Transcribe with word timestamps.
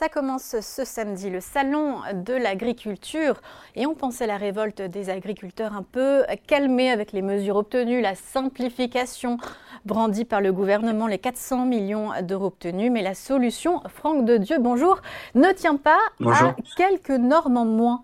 Ça 0.00 0.08
commence 0.08 0.58
ce 0.62 0.82
samedi, 0.86 1.28
le 1.28 1.40
salon 1.40 1.98
de 2.14 2.32
l'agriculture. 2.32 3.42
Et 3.76 3.84
on 3.84 3.94
pensait 3.94 4.26
la 4.26 4.38
révolte 4.38 4.80
des 4.80 5.10
agriculteurs 5.10 5.74
un 5.74 5.82
peu 5.82 6.22
calmée 6.46 6.90
avec 6.90 7.12
les 7.12 7.20
mesures 7.20 7.56
obtenues, 7.56 8.00
la 8.00 8.14
simplification 8.14 9.36
brandie 9.84 10.24
par 10.24 10.40
le 10.40 10.54
gouvernement, 10.54 11.06
les 11.06 11.18
400 11.18 11.66
millions 11.66 12.12
d'euros 12.22 12.46
obtenus. 12.46 12.90
Mais 12.90 13.02
la 13.02 13.12
solution, 13.12 13.82
Franck 13.88 14.24
de 14.24 14.38
Dieu, 14.38 14.56
bonjour, 14.58 15.02
ne 15.34 15.52
tient 15.52 15.76
pas 15.76 15.98
à 16.24 16.56
quelques 16.78 17.10
normes 17.10 17.58
en 17.58 17.66
moins. 17.66 18.02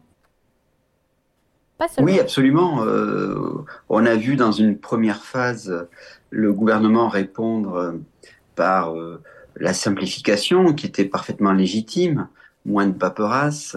oui, 2.00 2.20
absolument. 2.20 2.84
Euh, 2.84 3.64
on 3.88 4.04
a 4.04 4.16
vu 4.16 4.36
dans 4.36 4.52
une 4.52 4.76
première 4.76 5.24
phase 5.24 5.88
le 6.28 6.52
gouvernement 6.52 7.08
répondre 7.08 7.94
par... 8.55 8.94
Euh, 8.94 9.22
la 9.56 9.73
simplification 9.73 10.74
qui 10.74 10.87
était 10.87 11.05
parfaitement 11.05 11.52
légitime, 11.52 12.28
moins 12.64 12.87
de 12.87 12.92
paperasse, 12.92 13.77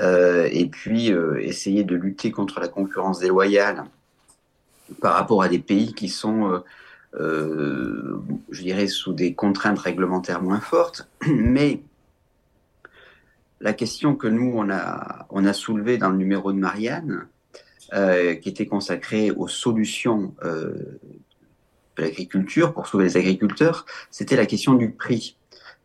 euh, 0.00 0.48
et 0.50 0.66
puis 0.66 1.12
euh, 1.12 1.40
essayer 1.40 1.84
de 1.84 1.94
lutter 1.94 2.30
contre 2.30 2.60
la 2.60 2.68
concurrence 2.68 3.20
déloyale 3.20 3.84
par 5.00 5.14
rapport 5.14 5.42
à 5.42 5.48
des 5.48 5.58
pays 5.58 5.94
qui 5.94 6.08
sont, 6.08 6.62
euh, 7.14 8.20
je 8.50 8.62
dirais, 8.62 8.88
sous 8.88 9.12
des 9.12 9.34
contraintes 9.34 9.78
réglementaires 9.78 10.42
moins 10.42 10.60
fortes. 10.60 11.08
Mais 11.26 11.82
la 13.60 13.72
question 13.72 14.16
que 14.16 14.26
nous, 14.26 14.52
on 14.56 14.70
a, 14.70 15.26
on 15.30 15.44
a 15.44 15.52
soulevée 15.52 15.98
dans 15.98 16.10
le 16.10 16.16
numéro 16.16 16.52
de 16.52 16.58
Marianne, 16.58 17.26
qui 17.92 18.48
était 18.48 18.64
consacré 18.64 19.30
aux 19.30 19.48
solutions 19.48 20.34
de 21.96 22.02
l'agriculture, 22.02 22.72
pour 22.72 22.86
sauver 22.86 23.04
les 23.04 23.16
agriculteurs, 23.16 23.86
c'était 24.10 24.36
la 24.36 24.46
question 24.46 24.74
du 24.74 24.90
prix. 24.90 25.36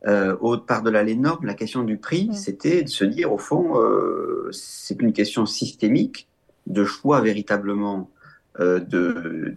Euh, 0.05 0.37
au 0.41 0.57
par-delà 0.57 1.03
les 1.03 1.15
normes, 1.15 1.45
la 1.45 1.55
question 1.55 1.83
du 1.83 1.97
prix, 1.97 2.29
c'était 2.33 2.83
de 2.83 2.89
se 2.89 3.03
dire, 3.03 3.33
au 3.33 3.39
fond, 3.39 3.81
euh, 3.81 4.49
c'est 4.51 5.01
une 5.01 5.11
question 5.11 5.45
systémique 5.45 6.27
de 6.67 6.85
choix 6.85 7.21
véritablement 7.21 8.09
euh, 8.59 8.79
de, 8.79 9.55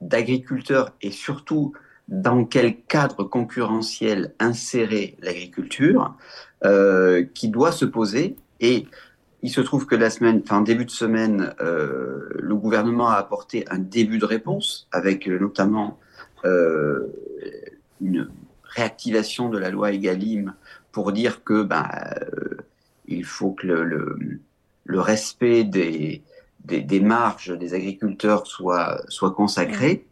d'agriculteurs 0.00 0.92
et 1.02 1.10
surtout 1.10 1.72
dans 2.08 2.44
quel 2.44 2.76
cadre 2.82 3.24
concurrentiel 3.24 4.34
insérer 4.40 5.16
l'agriculture 5.22 6.16
euh, 6.64 7.24
qui 7.34 7.48
doit 7.48 7.72
se 7.72 7.84
poser. 7.84 8.36
Et 8.60 8.86
il 9.42 9.50
se 9.50 9.60
trouve 9.60 9.86
que 9.86 9.94
la 9.94 10.10
semaine, 10.10 10.42
enfin 10.44 10.60
début 10.60 10.84
de 10.84 10.90
semaine, 10.90 11.54
euh, 11.60 12.28
le 12.34 12.54
gouvernement 12.54 13.08
a 13.08 13.14
apporté 13.14 13.64
un 13.70 13.78
début 13.78 14.18
de 14.18 14.24
réponse 14.24 14.86
avec 14.92 15.28
euh, 15.28 15.38
notamment 15.38 15.98
euh, 16.44 17.06
une 18.00 18.28
réactivation 18.62 19.48
de 19.48 19.58
la 19.58 19.70
loi 19.70 19.92
Egalim 19.92 20.54
pour 20.92 21.12
dire 21.12 21.42
que 21.44 21.66
euh, 21.72 22.56
il 23.06 23.24
faut 23.24 23.52
que 23.52 23.66
le, 23.66 25.00
respect 25.00 25.64
des, 25.64 26.22
marges 27.00 27.56
des 27.58 27.74
agriculteurs 27.74 28.46
soit 28.46 29.34
consacré. 29.36 30.06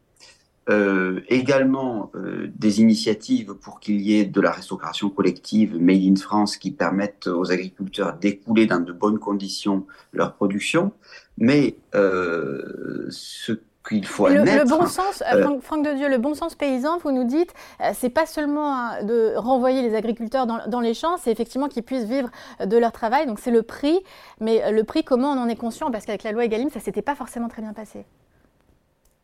Euh, 0.70 1.22
également 1.28 2.11
euh, 2.14 2.50
des 2.55 2.83
initiatives 2.83 3.55
pour 3.55 3.80
qu'il 3.80 4.02
y 4.02 4.20
ait 4.20 4.27
de 4.27 4.41
la 4.41 4.50
restauration 4.50 5.08
collective 5.08 5.80
made 5.80 6.02
in 6.02 6.16
France 6.16 6.58
qui 6.58 6.72
permettent 6.72 7.27
aux 7.27 7.50
agriculteurs 7.50 8.19
d'écouler 8.19 8.66
dans 8.66 8.80
de 8.80 8.92
bonnes 8.92 9.19
conditions 9.19 9.86
leur 10.12 10.34
production. 10.34 10.92
Mais 11.38 11.77
euh, 11.94 13.06
ce 13.08 13.52
qu'il 13.88 14.05
faut 14.05 14.27
admettre... 14.27 14.64
Le, 14.64 14.69
bon 14.69 14.86
sens, 14.86 15.22
Franck, 15.62 15.86
de 15.86 15.94
Dieu, 15.94 16.10
le 16.10 16.19
bon 16.19 16.34
sens 16.34 16.55
paysan, 16.55 16.98
vous 16.98 17.12
nous 17.12 17.25
dites, 17.25 17.55
c'est 17.94 18.10
pas 18.10 18.27
seulement 18.27 18.77
hein, 18.77 19.03
de 19.05 19.32
renvoyer 19.36 19.80
les 19.80 19.94
agriculteurs 19.94 20.47
dans, 20.47 20.60
dans 20.66 20.80
les 20.80 20.92
champs, 20.92 21.16
c'est 21.16 21.32
effectivement 21.32 21.69
qu'ils 21.69 21.82
puissent 21.82 22.04
vivre 22.04 22.28
de 22.62 22.76
leur 22.76 22.92
travail. 22.92 23.26
Donc 23.26 23.38
c'est 23.38 23.50
le 23.50 23.62
prix, 23.62 24.00
mais 24.41 24.71
le 24.71 24.84
prix, 24.84 25.03
comment 25.03 25.32
on 25.32 25.38
en 25.38 25.48
est 25.48 25.56
conscient? 25.56 25.91
Parce 25.91 26.04
qu'avec 26.04 26.25
la 26.25 26.32
loi 26.32 26.44
Egalim, 26.44 26.69
ça 26.69 26.81
s'était 26.81 27.00
pas 27.00 27.15
forcément 27.15 27.48
très 27.48 27.62
bien 27.62 27.72
passé. 27.72 28.04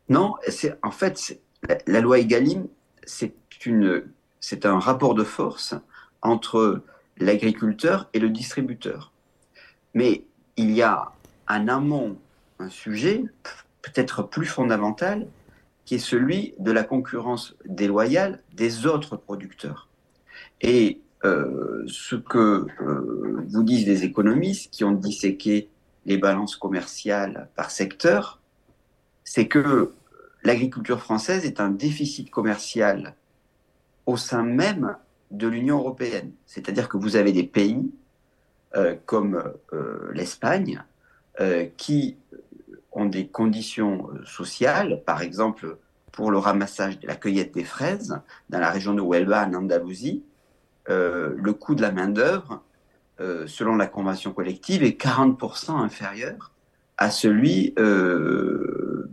Non, 0.08 0.34
c'est 0.48 0.78
en 0.82 0.90
fait 0.90 1.18
la, 1.86 2.00
loi 2.00 2.18
Egalim, 2.18 2.66
c'est 3.06 4.66
un 4.66 4.78
rapport 4.78 5.14
de 5.14 5.24
force 5.24 5.74
entre 6.22 6.82
l'agriculteur 7.18 8.08
et 8.12 8.18
le 8.18 8.30
distributeur. 8.30 9.12
Mais 9.94 10.24
il 10.56 10.72
y 10.72 10.82
a 10.82 11.12
en 11.48 11.68
amont 11.68 12.16
un 12.58 12.70
sujet 12.70 13.24
peut-être 13.82 14.22
plus 14.22 14.46
fondamental 14.46 15.26
qui 15.84 15.96
est 15.96 15.98
celui 15.98 16.54
de 16.58 16.72
la 16.72 16.82
concurrence 16.82 17.54
déloyale 17.66 18.42
des 18.54 18.86
autres 18.86 19.16
producteurs. 19.16 19.88
Et 20.62 21.00
euh, 21.24 21.84
ce 21.86 22.16
que 22.16 22.66
euh, 22.80 23.44
vous 23.48 23.62
disent 23.62 23.86
les 23.86 24.04
économistes 24.04 24.70
qui 24.70 24.84
ont 24.84 24.92
disséqué 24.92 25.68
les 26.06 26.16
balances 26.16 26.56
commerciales 26.56 27.48
par 27.54 27.70
secteur, 27.70 28.40
c'est 29.24 29.46
que 29.46 29.92
l'agriculture 30.44 31.00
française 31.00 31.44
est 31.44 31.60
un 31.60 31.70
déficit 31.70 32.30
commercial 32.30 33.14
au 34.06 34.16
sein 34.16 34.42
même 34.42 34.96
de 35.30 35.48
l'Union 35.48 35.78
européenne. 35.78 36.32
C'est-à-dire 36.46 36.88
que 36.88 36.96
vous 36.96 37.16
avez 37.16 37.32
des 37.32 37.44
pays 37.44 37.90
euh, 38.76 38.94
comme 39.06 39.42
euh, 39.72 40.10
l'Espagne 40.12 40.82
euh, 41.40 41.66
qui 41.76 42.16
ont 42.92 43.06
des 43.06 43.26
conditions 43.26 44.08
sociales, 44.24 45.02
par 45.04 45.22
exemple 45.22 45.78
pour 46.12 46.30
le 46.30 46.38
ramassage 46.38 47.00
de 47.00 47.08
la 47.08 47.16
cueillette 47.16 47.52
des 47.52 47.64
fraises 47.64 48.20
dans 48.50 48.60
la 48.60 48.70
région 48.70 48.94
de 48.94 49.00
Huelva 49.00 49.46
en 49.48 49.54
Andalousie, 49.54 50.22
le 50.86 51.52
coût 51.52 51.74
de 51.74 51.82
la 51.82 51.90
main-d'œuvre, 51.90 52.62
selon 53.18 53.74
la 53.74 53.88
convention 53.88 54.32
collective, 54.32 54.84
est 54.84 55.00
40% 55.00 55.72
inférieur 55.72 56.52
à 56.98 57.10
celui 57.10 57.74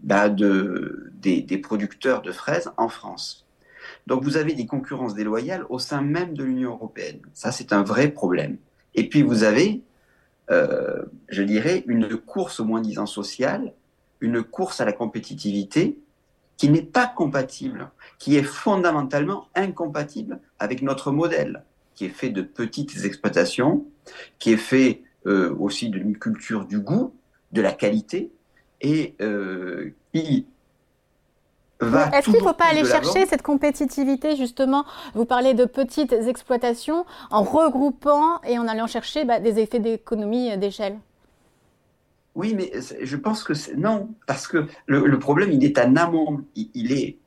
bah, 0.03 0.29
de, 0.29 0.80
des, 1.21 1.57
producteurs 1.57 2.21
de 2.21 2.31
fraises 2.31 2.71
en 2.77 2.89
France. 2.89 3.45
Donc 4.07 4.23
vous 4.23 4.37
avez 4.37 4.53
des 4.53 4.65
concurrences 4.65 5.13
déloyales 5.13 5.65
au 5.69 5.79
sein 5.79 6.01
même 6.01 6.33
de 6.33 6.43
l'Union 6.43 6.71
européenne. 6.71 7.19
Ça, 7.33 7.51
c'est 7.51 7.73
un 7.73 7.83
vrai 7.83 8.09
problème. 8.09 8.57
Et 8.95 9.07
puis 9.07 9.21
vous 9.21 9.43
avez, 9.43 9.81
euh, 10.49 11.03
je 11.29 11.43
dirais, 11.43 11.83
une 11.87 12.17
course 12.17 12.59
au 12.59 12.65
moins-disant 12.65 13.05
social, 13.05 13.73
une 14.19 14.43
course 14.43 14.81
à 14.81 14.85
la 14.85 14.93
compétitivité 14.93 15.97
qui 16.57 16.69
n'est 16.69 16.83
pas 16.83 17.07
compatible, 17.07 17.89
qui 18.19 18.35
est 18.35 18.43
fondamentalement 18.43 19.47
incompatible 19.55 20.39
avec 20.59 20.83
notre 20.83 21.11
modèle, 21.11 21.63
qui 21.95 22.05
est 22.05 22.09
fait 22.09 22.29
de 22.29 22.41
petites 22.41 23.03
exploitations, 23.03 23.85
qui 24.37 24.51
est 24.51 24.57
fait 24.57 25.01
euh, 25.25 25.55
aussi 25.57 25.89
d'une 25.89 26.17
culture 26.17 26.65
du 26.65 26.79
goût, 26.79 27.15
de 27.51 27.61
la 27.61 27.71
qualité, 27.71 28.31
et 28.81 29.15
euh, 29.21 29.91
qui 30.13 30.47
est-ce 31.81 32.25
qu'il 32.25 32.35
ne 32.35 32.39
faut 32.39 32.53
pas 32.53 32.65
aller 32.65 32.85
chercher 32.85 33.25
cette 33.25 33.41
compétitivité 33.41 34.35
justement? 34.35 34.85
Vous 35.15 35.25
parlez 35.25 35.53
de 35.53 35.65
petites 35.65 36.13
exploitations 36.13 37.05
en 37.29 37.43
regroupant 37.43 38.41
et 38.47 38.57
en 38.59 38.67
allant 38.67 38.87
chercher 38.87 39.25
bah, 39.25 39.39
des 39.39 39.59
effets 39.59 39.79
d'économie 39.79 40.57
d'échelle. 40.57 40.97
Oui, 42.35 42.53
mais 42.55 42.71
je 43.01 43.17
pense 43.17 43.43
que 43.43 43.53
non, 43.75 44.09
parce 44.25 44.47
que 44.47 44.65
le, 44.85 45.19
problème, 45.19 45.51
il 45.51 45.63
est 45.65 45.77
en 45.77 45.95
amont. 45.97 46.41
Il, 46.55 46.93
est 46.93 47.17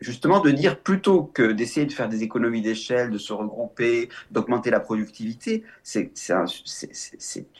justement 0.00 0.40
de 0.40 0.50
dire 0.52 0.78
plutôt 0.78 1.24
que 1.24 1.50
d'essayer 1.50 1.86
de 1.86 1.92
faire 1.92 2.08
des 2.08 2.22
économies 2.22 2.62
d'échelle, 2.62 3.10
de 3.10 3.18
se 3.18 3.32
regrouper, 3.32 4.10
d'augmenter 4.30 4.70
la 4.70 4.78
productivité, 4.78 5.64
c'est 5.82 6.12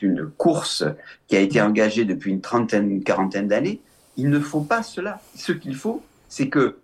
une 0.01 0.29
course 0.37 0.85
qui 1.27 1.35
a 1.35 1.41
été 1.41 1.59
engagée 1.61 2.05
depuis 2.05 2.31
une 2.31 2.41
trentaine, 2.41 2.89
une 2.89 3.03
quarantaine 3.03 3.49
d'années. 3.49 3.81
Il 4.15 4.29
ne 4.29 4.39
faut 4.39 4.61
pas 4.61 4.81
cela. 4.81 5.19
Ce 5.35 5.51
qu'il 5.51 5.75
faut, 5.75 6.01
c'est 6.27 6.49
que 6.49 6.77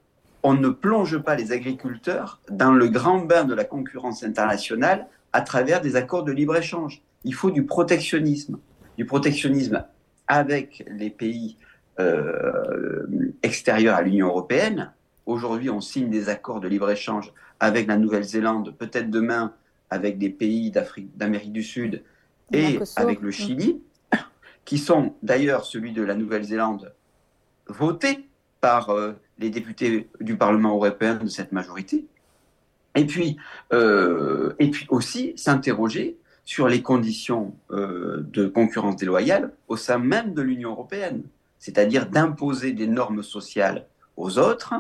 on 0.43 0.53
ne 0.53 0.69
plonge 0.69 1.19
pas 1.19 1.35
les 1.35 1.51
agriculteurs 1.51 2.41
dans 2.49 2.71
le 2.71 2.87
grand 2.87 3.19
bain 3.19 3.43
de 3.43 3.53
la 3.53 3.63
concurrence 3.63 4.23
internationale 4.23 5.07
à 5.33 5.41
travers 5.41 5.81
des 5.81 5.95
accords 5.95 6.23
de 6.23 6.31
libre-échange. 6.31 7.01
Il 7.23 7.35
faut 7.35 7.51
du 7.51 7.65
protectionnisme, 7.65 8.57
du 8.97 9.05
protectionnisme 9.05 9.85
avec 10.27 10.83
les 10.89 11.09
pays 11.09 11.57
euh, 11.99 13.05
extérieurs 13.43 13.95
à 13.95 14.01
l'Union 14.01 14.27
européenne. 14.27 14.91
Aujourd'hui, 15.25 15.69
on 15.69 15.81
signe 15.81 16.09
des 16.09 16.29
accords 16.29 16.59
de 16.59 16.67
libre-échange 16.67 17.31
avec 17.59 17.87
la 17.87 17.97
Nouvelle-Zélande, 17.97 18.75
peut-être 18.77 19.11
demain 19.11 19.53
avec 19.91 20.17
des 20.17 20.29
pays 20.29 20.71
d'Amérique 21.15 21.51
du 21.51 21.63
Sud 21.63 22.03
et 22.51 22.79
avec 22.95 23.21
le 23.21 23.29
Chili, 23.29 23.81
qui 24.65 24.77
sont 24.77 25.13
d'ailleurs 25.21 25.65
celui 25.65 25.91
de 25.91 26.01
la 26.01 26.15
Nouvelle-Zélande 26.15 26.93
votés 27.67 28.25
par 28.61 28.91
euh, 28.91 29.13
les 29.39 29.49
députés 29.49 30.09
du 30.21 30.37
Parlement 30.37 30.75
européen 30.75 31.15
de 31.15 31.27
cette 31.27 31.51
majorité. 31.51 32.05
Et 32.95 33.05
puis, 33.05 33.37
euh, 33.73 34.53
aussi 34.89 35.33
s'interroger 35.35 36.17
sur 36.45 36.67
les 36.67 36.81
conditions 36.81 37.55
euh, 37.71 38.21
de 38.31 38.47
concurrence 38.47 38.95
déloyale 38.95 39.53
au 39.67 39.77
sein 39.77 39.97
même 39.97 40.33
de 40.33 40.41
l'Union 40.41 40.71
européenne, 40.71 41.23
c'est-à-dire 41.59 42.07
d'imposer 42.07 42.71
des 42.71 42.87
normes 42.87 43.23
sociales 43.23 43.87
aux 44.17 44.37
autres, 44.37 44.73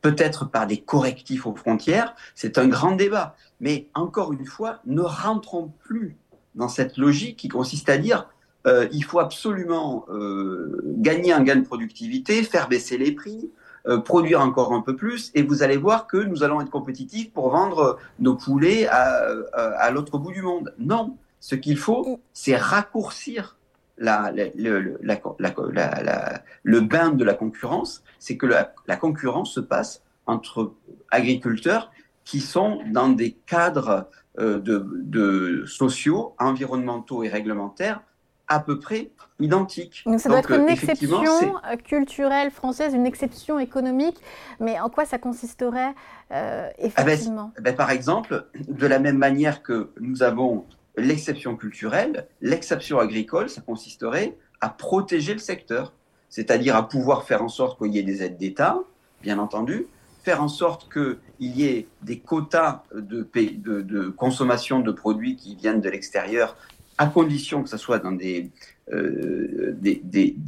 peut-être 0.00 0.50
par 0.50 0.66
des 0.66 0.78
correctifs 0.78 1.46
aux 1.46 1.54
frontières, 1.54 2.14
c'est 2.34 2.58
un 2.58 2.66
grand 2.66 2.92
débat. 2.92 3.36
Mais 3.60 3.88
encore 3.94 4.32
une 4.32 4.46
fois, 4.46 4.80
ne 4.86 5.02
rentrons 5.02 5.72
plus 5.80 6.16
dans 6.54 6.68
cette 6.68 6.96
logique 6.96 7.38
qui 7.38 7.48
consiste 7.48 7.88
à 7.88 7.98
dire 7.98 8.28
euh, 8.66 8.88
il 8.92 9.04
faut 9.04 9.18
absolument 9.18 10.06
euh, 10.08 10.80
gagner 10.96 11.32
un 11.32 11.42
gain 11.42 11.56
de 11.56 11.64
productivité, 11.64 12.42
faire 12.42 12.68
baisser 12.68 12.96
les 12.96 13.12
prix, 13.12 13.50
euh, 13.86 13.98
produire 13.98 14.40
encore 14.40 14.72
un 14.72 14.80
peu 14.80 14.96
plus, 14.96 15.30
et 15.34 15.42
vous 15.42 15.62
allez 15.62 15.76
voir 15.76 16.06
que 16.06 16.16
nous 16.16 16.42
allons 16.42 16.60
être 16.62 16.70
compétitifs 16.70 17.30
pour 17.32 17.50
vendre 17.50 17.98
nos 18.18 18.34
poulets 18.34 18.86
à, 18.86 19.28
à, 19.52 19.90
l'autre 19.90 20.18
bout 20.18 20.32
du 20.32 20.40
monde. 20.40 20.74
Non, 20.78 21.18
ce 21.40 21.54
qu'il 21.54 21.76
faut, 21.76 22.20
c'est 22.32 22.56
raccourcir 22.56 23.58
la, 23.98 24.32
le, 24.32 24.98
la, 25.02 25.20
la, 25.38 26.42
le 26.62 26.80
bain 26.80 27.10
de 27.10 27.22
la 27.22 27.34
concurrence, 27.34 28.02
c'est 28.18 28.38
que 28.38 28.46
la, 28.46 28.96
concurrence 28.96 29.52
se 29.52 29.60
passe 29.60 30.02
entre 30.26 30.72
agriculteurs 31.10 31.92
qui 32.24 32.40
sont 32.40 32.80
dans 32.90 33.10
des 33.10 33.32
cadres 33.46 34.08
de, 34.38 34.58
de 34.58 35.64
sociaux, 35.66 36.34
environnementaux 36.38 37.22
et 37.22 37.28
réglementaires 37.28 38.00
à 38.48 38.60
peu 38.60 38.78
près 38.78 39.10
identiques. 39.40 40.02
Donc 40.06 40.20
ça 40.20 40.28
doit 40.28 40.38
être 40.38 40.52
une 40.52 40.62
euh, 40.62 40.68
exception 40.68 41.54
culturelle 41.84 42.50
française, 42.50 42.94
une 42.94 43.06
exception 43.06 43.58
économique, 43.58 44.16
mais 44.60 44.78
en 44.80 44.88
quoi 44.88 45.04
ça 45.04 45.18
consisterait 45.18 45.94
euh, 46.30 46.68
ah 46.70 47.02
ben, 47.04 47.12
effectivement? 47.12 47.52
ben, 47.60 47.74
Par 47.74 47.90
exemple, 47.90 48.46
de 48.68 48.86
la 48.86 48.98
même 48.98 49.18
manière 49.18 49.62
que 49.62 49.90
nous 50.00 50.22
avons 50.22 50.66
l'exception 50.96 51.56
culturelle, 51.56 52.28
l'exception 52.40 52.98
agricole, 52.98 53.48
ça 53.48 53.60
consisterait 53.60 54.36
à 54.60 54.68
protéger 54.68 55.32
le 55.32 55.40
secteur, 55.40 55.92
c'est-à-dire 56.28 56.76
à 56.76 56.88
pouvoir 56.88 57.24
faire 57.24 57.42
en 57.42 57.48
sorte 57.48 57.78
qu'il 57.78 57.94
y 57.94 57.98
ait 57.98 58.04
des 58.04 58.22
aides 58.22 58.36
d'État, 58.36 58.78
bien 59.22 59.38
entendu, 59.38 59.86
faire 60.22 60.42
en 60.42 60.48
sorte 60.48 60.90
qu'il 60.92 61.16
y 61.40 61.66
ait 61.66 61.86
des 62.02 62.18
quotas 62.18 62.82
de, 62.94 63.28
de, 63.34 63.82
de, 63.82 64.08
consommation 64.08 64.80
de 64.80 64.90
produits 64.90 65.36
qui 65.36 65.54
viennent 65.54 65.82
de 65.82 65.90
l'extérieur 65.90 66.56
à 66.98 67.06
condition 67.06 67.62
que 67.62 67.68
ce 67.68 67.76
soit 67.76 67.98
dans 67.98 68.12
des, 68.12 68.50
euh, 68.92 69.74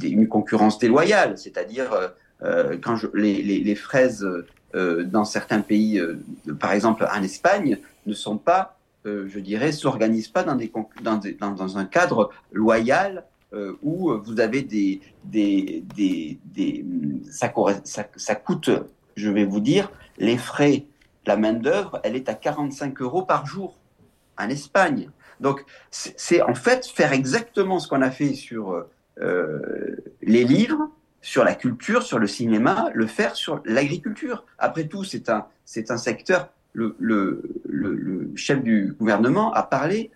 une 0.03 0.27
concurrence 0.27 0.77
déloyale, 0.79 1.37
c'est-à-dire 1.37 2.13
euh, 2.43 2.77
quand 2.81 2.95
je, 2.95 3.07
les, 3.13 3.41
les, 3.41 3.75
fraises 3.75 4.27
euh, 4.75 5.03
dans 5.03 5.25
certains 5.25 5.61
pays, 5.61 5.99
par 6.59 6.71
exemple 6.71 7.07
en 7.11 7.23
Espagne, 7.23 7.79
ne 8.05 8.13
sont 8.13 8.37
pas, 8.37 8.77
je 9.05 9.39
dirais, 9.39 9.71
s'organisent 9.71 10.27
pas 10.27 10.43
dans, 10.43 10.55
des, 10.55 10.71
dans, 11.01 11.19
dans, 11.39 11.51
dans, 11.51 11.77
un 11.77 11.85
cadre 11.85 12.31
loyal 12.51 13.25
où 13.81 14.11
vous 14.13 14.39
avez 14.39 14.61
des, 14.61 15.01
des, 15.23 15.83
des, 15.95 16.85
ça, 17.31 17.51
ça, 17.85 18.07
ça, 18.15 18.35
coûte, 18.35 18.69
je 19.15 19.29
vais 19.29 19.45
vous 19.45 19.61
dire, 19.61 19.89
les 20.17 20.37
frais, 20.37 20.85
la 21.25 21.37
main 21.37 21.53
d'œuvre, 21.53 21.99
elle 22.03 22.15
est 22.15 22.29
à 22.29 22.33
45 22.33 23.01
euros 23.01 23.23
par 23.23 23.45
jour 23.45 23.77
en 24.37 24.49
Espagne. 24.49 25.09
Donc, 25.39 25.63
c'est 25.91 26.41
en 26.41 26.55
fait 26.55 26.85
faire 26.87 27.13
exactement 27.13 27.79
ce 27.79 27.87
qu'on 27.87 28.01
a 28.01 28.11
fait 28.11 28.33
sur 28.33 28.85
euh, 29.21 29.95
les 30.21 30.43
livres, 30.43 30.89
sur 31.21 31.43
la 31.43 31.55
culture, 31.55 32.03
sur 32.03 32.19
le 32.19 32.27
cinéma, 32.27 32.89
le 32.93 33.07
faire 33.07 33.35
sur 33.35 33.61
l'agriculture. 33.65 34.45
Après 34.59 34.87
tout, 34.87 35.03
c'est 35.03 35.29
un, 35.29 35.47
un 35.89 35.97
secteur. 35.97 36.49
Le, 36.73 38.31
chef 38.35 38.61
du 38.61 38.93
gouvernement 38.99 39.51
a 39.53 39.63
parlé 39.63 40.11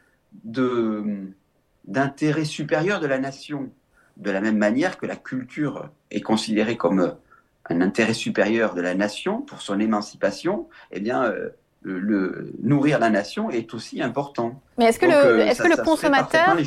d'intérêt 1.86 2.46
supérieur 2.46 3.00
de 3.00 3.08
la 3.08 3.18
nation, 3.18 3.72
de 4.18 4.30
la 4.30 4.42
même 4.42 4.58
manière 4.58 4.98
que 4.98 5.08
la 5.08 5.16
culture 5.16 5.90
est 6.12 6.22
considérée 6.22 6.78
comme 6.78 7.16
un 7.66 7.82
intérêt 7.82 8.14
supérieur 8.14 8.76
de 8.76 8.82
la 8.82 8.94
nation 8.94 9.42
pour 9.42 9.62
son 9.62 9.80
émancipation. 9.80 10.70
Eh 10.92 11.00
bien, 11.00 11.24
euh, 11.24 11.50
le, 11.84 12.54
nourrir 12.62 13.00
la 13.00 13.10
nation 13.10 13.50
est 13.50 13.74
aussi 13.74 14.02
important. 14.02 14.62
Mais 14.78 14.86
est-ce 14.86 15.00
que, 15.00 15.06
le, 15.06 15.14
euh, 15.14 15.54
que 15.54 15.68
le 15.68 15.84
consommateur 15.84 16.58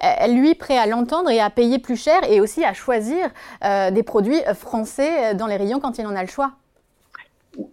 est 0.00 0.28
lui 0.28 0.54
prêt 0.54 0.78
à 0.78 0.86
l'entendre 0.86 1.30
et 1.30 1.40
à 1.40 1.50
payer 1.50 1.78
plus 1.78 1.96
cher 1.96 2.20
et 2.30 2.40
aussi 2.40 2.64
à 2.64 2.72
choisir 2.72 3.30
euh, 3.64 3.90
des 3.90 4.02
produits 4.02 4.40
français 4.54 5.34
dans 5.34 5.46
les 5.46 5.56
rayons 5.56 5.80
quand 5.80 5.98
il 5.98 6.06
en 6.06 6.14
a 6.14 6.22
le 6.22 6.28
choix? 6.28 6.52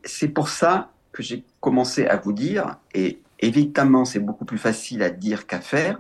C'est 0.03 0.27
pour 0.27 0.49
ça 0.49 0.89
que 1.11 1.23
j'ai 1.23 1.43
commencé 1.59 2.07
à 2.07 2.17
vous 2.17 2.33
dire, 2.33 2.77
et 2.93 3.19
évidemment 3.39 4.05
c'est 4.05 4.19
beaucoup 4.19 4.45
plus 4.45 4.57
facile 4.57 5.03
à 5.03 5.09
dire 5.09 5.47
qu'à 5.47 5.59
faire, 5.59 5.97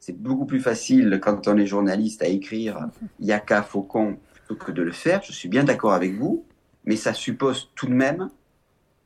c'est 0.00 0.16
beaucoup 0.16 0.46
plus 0.46 0.60
facile 0.60 1.20
quand 1.22 1.46
on 1.46 1.56
est 1.56 1.66
journaliste 1.66 2.22
à 2.22 2.26
écrire 2.26 2.88
Yaka 3.20 3.62
Faucon 3.62 4.18
plutôt 4.34 4.56
que 4.56 4.72
de 4.72 4.82
le 4.82 4.92
faire, 4.92 5.22
je 5.22 5.32
suis 5.32 5.48
bien 5.48 5.64
d'accord 5.64 5.92
avec 5.92 6.14
vous, 6.14 6.44
mais 6.84 6.96
ça 6.96 7.14
suppose 7.14 7.70
tout 7.76 7.86
de 7.86 7.94
même 7.94 8.28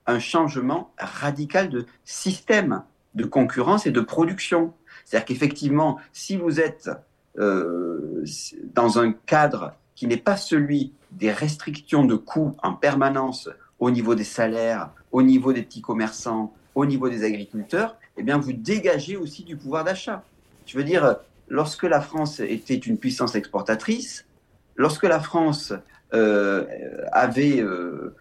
un 0.07 0.19
changement 0.19 0.91
radical 0.99 1.69
de 1.69 1.87
système 2.05 2.83
de 3.15 3.25
concurrence 3.25 3.87
et 3.87 3.91
de 3.91 4.01
production. 4.01 4.73
C'est-à-dire 5.05 5.27
qu'effectivement, 5.27 5.99
si 6.13 6.37
vous 6.37 6.61
êtes 6.61 6.91
euh, 7.39 8.25
dans 8.75 8.99
un 8.99 9.13
cadre 9.13 9.75
qui 9.95 10.07
n'est 10.07 10.17
pas 10.17 10.37
celui 10.37 10.93
des 11.13 11.33
restrictions 11.33 12.05
de 12.05 12.15
coûts 12.15 12.55
en 12.63 12.75
permanence 12.75 13.49
au 13.79 13.91
niveau 13.91 14.15
des 14.15 14.25
salaires, 14.25 14.91
au 15.13 15.23
niveau 15.23 15.53
des 15.53 15.63
petits 15.63 15.81
commerçants, 15.81 16.55
au 16.75 16.85
niveau 16.85 17.09
des 17.09 17.25
agriculteurs, 17.25 17.97
eh 18.17 18.23
bien, 18.23 18.39
vous 18.39 18.53
dégagez 18.53 19.17
aussi 19.17 19.45
du 19.45 19.57
pouvoir 19.57 19.85
d'achat. 19.85 20.23
Je 20.67 20.77
veux 20.77 20.85
dire, 20.85 21.17
lorsque 21.49 21.85
la 21.85 22.01
France 22.01 22.41
était 22.41 22.75
une 22.75 22.99
puissance 22.99 23.35
exportatrice, 23.35 24.27
lorsque 24.77 25.05
la 25.05 25.21
France 25.21 25.73
euh, 26.15 26.67
avait 27.13 27.61
euh, 27.61 28.15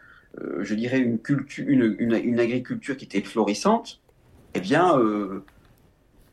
je 0.59 0.75
dirais, 0.75 0.99
une, 0.99 1.19
culture, 1.19 1.65
une, 1.67 1.95
une, 1.99 2.39
agriculture 2.39 2.97
qui 2.97 3.05
était 3.05 3.21
florissante, 3.21 4.01
eh 4.53 4.59
bien, 4.59 4.97
euh, 4.97 5.43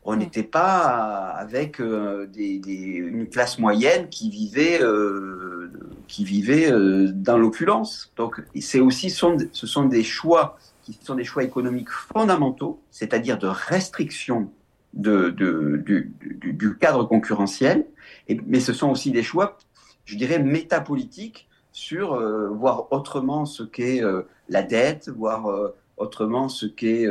on 0.03 0.15
n'était 0.15 0.43
pas 0.43 1.29
avec 1.37 1.79
euh, 1.79 2.27
des, 2.27 2.59
une 2.65 3.27
classe 3.27 3.59
moyenne 3.59 4.09
qui 4.09 4.29
vivait, 4.29 4.79
qui 6.07 6.25
vivait 6.25 6.71
dans 7.13 7.37
l'opulence. 7.37 8.11
Donc, 8.17 8.43
c'est 8.59 8.79
aussi, 8.79 9.09
ce 9.09 9.67
sont 9.67 9.85
des 9.85 10.03
choix 10.03 10.57
qui 10.83 10.99
sont 11.01 11.15
des 11.15 11.23
choix 11.23 11.43
économiques 11.43 11.89
fondamentaux, 11.89 12.81
c'est-à-dire 12.91 13.37
de 13.37 13.47
restriction 13.47 14.51
de, 14.93 15.29
de 15.29 15.81
du, 15.83 16.13
du, 16.19 16.53
du, 16.53 16.77
cadre 16.77 17.05
concurrentiel, 17.05 17.85
et, 18.27 18.39
mais 18.45 18.59
ce 18.59 18.73
sont 18.73 18.89
aussi 18.89 19.11
des 19.11 19.23
choix, 19.23 19.57
je 20.05 20.17
dirais, 20.17 20.39
métapolitiques 20.39 21.47
sur 21.73 22.13
euh, 22.13 22.47
voir 22.49 22.87
autrement 22.91 23.45
ce 23.45 23.63
qu'est 23.63 24.01
euh, 24.01 24.21
la 24.47 24.61
dette, 24.61 25.09
voir 25.09 25.47
euh, 25.47 25.75
autrement 25.97 26.47
ce 26.47 26.65
qu'est 26.65 27.07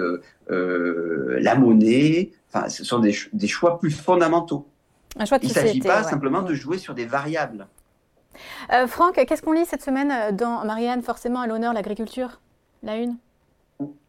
la 0.49 1.55
monnaie. 1.57 2.31
Enfin, 2.49 2.69
ce 2.69 2.85
sont 2.85 3.01
des, 3.01 3.15
des 3.33 3.47
choix 3.47 3.79
plus 3.79 3.91
fondamentaux. 3.91 4.67
Un 5.19 5.25
choix 5.25 5.39
de 5.39 5.45
Il 5.45 5.49
ne 5.49 5.55
s'agit 5.55 5.81
pas 5.81 6.03
simplement 6.05 6.43
de 6.43 6.55
jouer 6.55 6.79
sur 6.79 6.95
des 6.95 7.05
variables. 7.05 7.67
Franck, 8.87 9.15
qu'est-ce 9.27 9.43
qu'on 9.43 9.53
lit 9.53 9.67
cette 9.67 9.83
semaine 9.83 10.35
dans 10.35 10.65
Marianne, 10.65 11.03
forcément 11.03 11.41
à 11.41 11.47
l'honneur 11.47 11.75
l'agriculture? 11.75 12.41
La 12.83 12.97
une? 12.97 13.17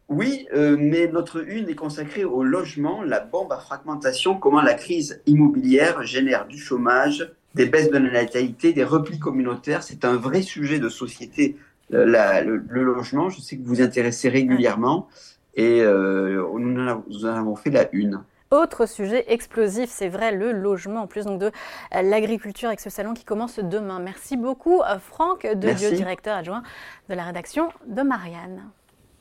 Oui, 0.08 0.46
mais 0.52 1.06
notre 1.08 1.46
une 1.46 1.68
est 1.68 1.74
consacrée 1.74 2.24
au 2.24 2.42
logement, 2.42 3.02
la 3.02 3.20
bombe 3.20 3.52
à 3.52 3.58
fragmentation, 3.58 4.36
comment 4.36 4.62
la 4.62 4.74
crise 4.74 5.22
immobilière 5.26 6.02
génère 6.02 6.46
du 6.46 6.58
chômage, 6.58 7.32
des 7.54 7.66
baisses 7.66 7.90
de 7.90 7.98
la 7.98 8.10
natalité, 8.10 8.72
des 8.72 8.84
replis 8.84 9.18
communautaires. 9.18 9.82
C'est 9.82 10.04
un 10.04 10.16
vrai 10.16 10.42
sujet 10.42 10.78
de 10.78 10.88
société, 10.88 11.56
euh, 11.92 12.04
le, 12.42 12.82
logement. 12.82 13.28
Je 13.30 13.40
sais 13.40 13.56
que 13.56 13.62
vous 13.62 13.76
vous 13.76 13.82
intéressez 13.82 14.28
régulièrement 14.28 15.08
et 15.54 15.80
euh, 15.82 16.42
nous, 16.58 16.80
en 16.80 17.28
avons, 17.28 17.56
fait 17.56 17.70
la 17.70 17.88
une. 17.92 18.22
Autre 18.50 18.86
sujet 18.86 19.24
explosif, 19.32 19.90
c'est 19.90 20.08
vrai, 20.08 20.32
le 20.32 20.52
logement, 20.52 21.02
en 21.02 21.06
plus 21.06 21.24
donc 21.24 21.40
de 21.40 21.46
euh, 21.46 22.02
l'agriculture 22.02 22.68
avec 22.68 22.80
ce 22.80 22.90
salon 22.90 23.14
qui 23.14 23.24
commence 23.24 23.58
demain. 23.58 24.00
Merci 24.00 24.36
beaucoup 24.36 24.82
Franck 25.00 25.46
de 25.46 25.72
Dieu, 25.72 25.92
directeur 25.92 26.36
adjoint 26.36 26.62
de 27.08 27.14
la 27.14 27.24
rédaction 27.24 27.68
de 27.86 28.02
Marianne. 28.02 28.70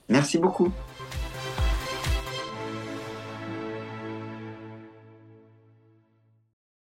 Merci 0.09 0.37
beaucoup. 0.37 0.71